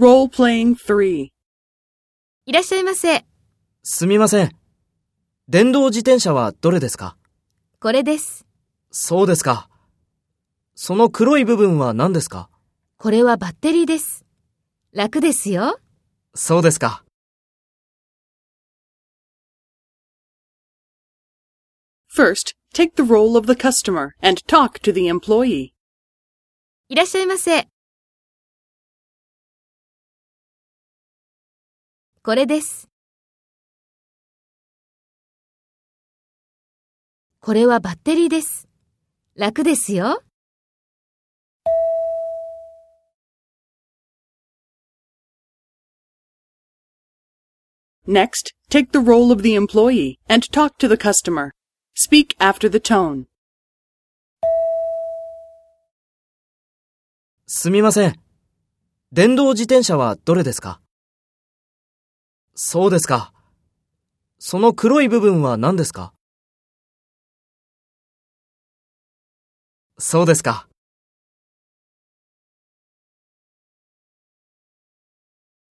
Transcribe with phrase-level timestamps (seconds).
[0.00, 1.30] Role playing 3.
[2.46, 3.26] いらっしゃいませ。
[3.82, 4.52] すみません。
[5.48, 7.16] 電動自転車はどれですか？
[7.80, 8.46] これです。
[8.92, 9.68] そうですか。
[10.76, 12.48] その黒い部分は何ですか？
[12.96, 14.24] これはバッテリーです。
[14.92, 15.80] 楽ですよ。
[16.32, 17.02] そうですか。
[22.16, 25.72] First, take the role of the customer and talk to the employee.
[26.88, 27.66] いらっしゃいませ。
[32.22, 32.88] これです。
[37.40, 38.68] これはバッテリーです。
[39.36, 40.22] 楽ですよ。
[48.06, 51.52] Next, take the role of the employee and talk to the customer.
[51.94, 53.26] Speak after the tone.
[57.46, 58.20] すみません。
[59.12, 60.80] 電動自転車はどれですか
[62.60, 63.32] そうですか。
[64.40, 66.12] その黒い部分は何ですか？
[69.96, 70.66] そうですか。